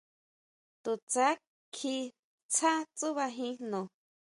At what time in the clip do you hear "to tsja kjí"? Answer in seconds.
0.83-1.97